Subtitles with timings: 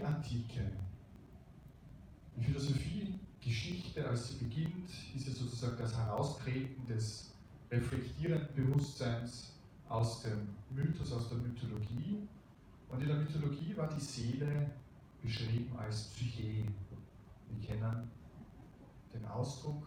[0.00, 0.70] die Antike.
[2.36, 7.32] Die Philosophiegeschichte, als sie beginnt, ist ja sozusagen das Heraustreten des
[7.70, 9.52] reflektierenden Bewusstseins
[9.88, 12.28] aus dem Mythos, aus der Mythologie.
[12.88, 14.70] Und in der Mythologie war die Seele
[15.22, 16.64] beschrieben als Psyche.
[17.48, 18.10] Wir kennen
[19.12, 19.86] den Ausdruck,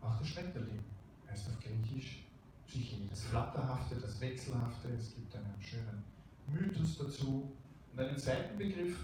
[0.00, 0.84] auch der Schmetterling
[1.28, 2.24] heißt auf Griechisch
[2.66, 2.96] Psyche.
[3.08, 6.04] Das Flatterhafte, das Wechselhafte, es gibt einen schönen
[6.48, 7.52] Mythos dazu.
[7.92, 8.96] Und einen zweiten Begriff,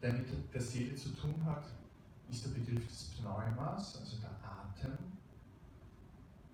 [0.00, 1.64] der mit der Seele zu tun hat,
[2.30, 4.96] ist der Begriff des Pneumas, also der Atem.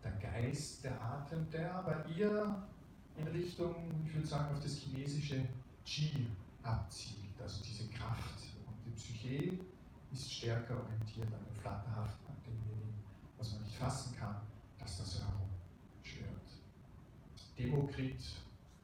[0.02, 2.62] Der Geist, der Atem, der aber eher
[3.16, 3.74] in Richtung,
[4.06, 5.46] ich würde sagen, auf das chinesische
[5.84, 6.26] Qi
[6.62, 8.42] abzielt, also diese Kraft.
[8.66, 9.58] Und die Psyche
[10.12, 12.94] ist stärker orientiert an dem Flatterhaften, an demjenigen,
[13.38, 14.36] was man nicht fassen kann,
[14.78, 16.30] dass das herumschwirrt.
[17.58, 18.22] Demokrit,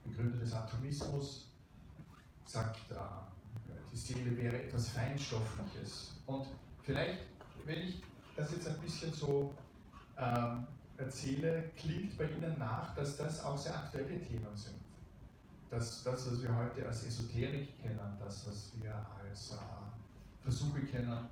[0.08, 1.46] Begründer des Atomismus,
[2.44, 2.80] sagt,
[3.92, 6.14] die Seele wäre etwas Feinstoffliches.
[6.26, 6.46] Und
[6.82, 7.20] vielleicht,
[7.64, 8.02] wenn ich
[8.36, 9.54] das jetzt ein bisschen so
[10.16, 14.76] ähm, erzähle, klingt bei Ihnen nach, dass das auch sehr aktuelle Themen sind.
[15.70, 19.56] Dass das, was wir heute als Esoterik kennen, das, was wir als äh,
[20.42, 21.28] Versuche kennen,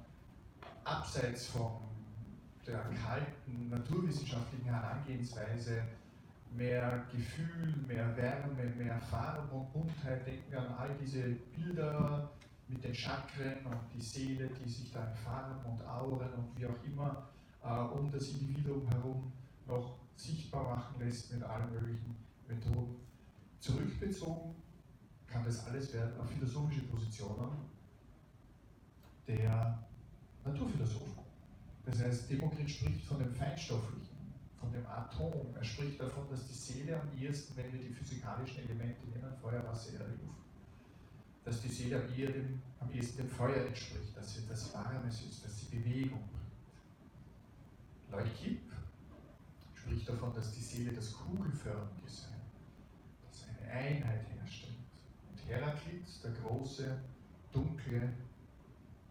[0.85, 1.73] abseits von
[2.67, 5.83] der kalten naturwissenschaftlichen Herangehensweise
[6.57, 10.27] mehr Gefühl, mehr Wärme, mehr Farbe und Buntheit.
[10.27, 11.23] Denken wir an all diese
[11.55, 12.31] Bilder
[12.69, 16.85] mit den Chakren und die Seele, die sich dann Farben und Auren und wie auch
[16.85, 17.29] immer
[17.63, 19.33] äh, um das Individuum herum
[19.67, 22.17] noch sichtbar machen lässt mit allen möglichen
[22.49, 22.97] Methoden.
[23.61, 24.55] Zurückbezogen
[25.27, 27.51] kann das alles werden auf philosophische Positionen
[29.27, 29.87] der
[30.45, 31.25] Naturphilosophen.
[31.85, 34.16] Das heißt, Demokrit spricht von dem Feinstofflichen,
[34.67, 35.55] von dem Atom.
[35.55, 39.65] Er spricht davon, dass die Seele am ehesten, wenn wir die physikalischen Elemente nehmen, Feuer,
[39.67, 40.45] Wasser, Erde, Luft,
[41.45, 45.45] dass die Seele am, ehesten, am ehesten dem Feuer entspricht, dass sie etwas Warmes ist,
[45.45, 46.23] dass sie Bewegung
[48.11, 48.27] bringt.
[48.27, 48.63] Leukip
[49.75, 52.35] spricht davon, dass die Seele das Kugelförmige sei,
[53.31, 54.75] das eine Einheit herstellt.
[55.31, 56.99] Und Heraklit, der große,
[57.53, 58.13] dunkle,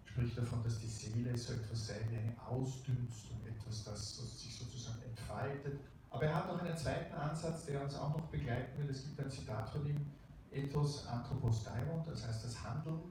[0.04, 4.55] spricht davon, dass die Seele so etwas sei wie eine Ausdünstung, etwas, das sich
[5.46, 5.80] entfaltet.
[6.10, 8.90] Aber er hat noch einen zweiten Ansatz, der uns auch noch begleiten wird.
[8.90, 10.06] Es gibt ein Zitat von ihm,
[10.52, 13.02] Ethos Anthropos Daimon, das heißt, das Handeln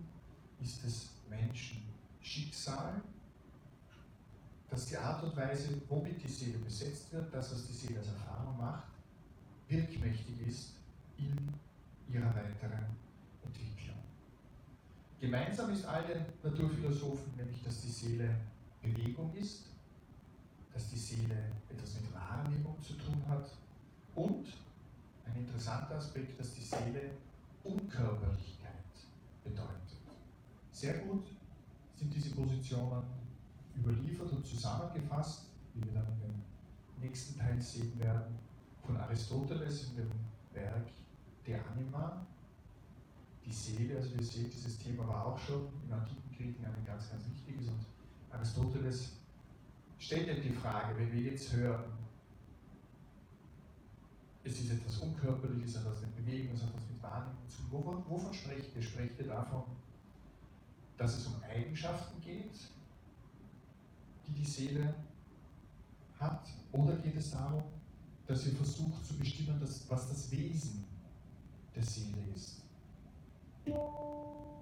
[0.61, 1.83] ist des Menschen
[2.21, 3.03] Schicksal,
[4.71, 8.09] dass die Art und Weise, womit die Seele besetzt wird, das, was die Seele als
[8.09, 8.89] Erfahrung macht,
[9.69, 10.77] wirkmächtig ist
[11.19, 11.37] in
[12.09, 12.87] ihrer weiteren
[13.45, 13.99] Entwicklung.
[15.21, 18.35] Gemeinsam ist all den Naturphilosophen nämlich, dass die Seele
[18.81, 19.74] Bewegung ist,
[20.75, 23.49] dass die Seele etwas mit Wahrnehmung zu tun hat
[24.17, 24.47] und
[25.25, 27.13] ein interessanter Aspekt, dass die Seele
[27.63, 28.75] Unkörperlichkeit
[29.45, 29.97] bedeutet.
[30.73, 31.25] Sehr gut
[31.97, 33.05] sind diese Positionen
[33.77, 36.43] überliefert und zusammengefasst, wie wir dann dem
[37.01, 38.39] nächsten Teil sehen werden,
[38.85, 40.11] von Aristoteles in dem
[40.53, 40.89] Werk
[41.47, 42.27] De Anima,
[43.45, 47.11] die Seele, also wir sehen, dieses Thema war auch schon im antiken Griechen ein ganz,
[47.11, 47.85] ganz wichtiges und
[48.31, 49.13] Aristoteles
[50.05, 51.85] stellt ja die Frage, wenn wir jetzt hören,
[54.45, 57.71] es ist etwas Unkörperliches, etwas mit Bewegung, es hat etwas mit Wahrnehmung zu tun.
[57.71, 58.83] Wovon, wovon sprecht ihr?
[58.83, 59.63] Sprecht ihr davon,
[60.99, 62.53] dass es um Eigenschaften geht,
[64.27, 64.95] die die Seele
[66.21, 66.49] hat?
[66.73, 67.65] Oder geht es darum,
[68.27, 70.85] dass ihr versucht zu bestimmen, dass, was das Wesen
[71.75, 72.61] der Seele ist?
[73.67, 74.54] You.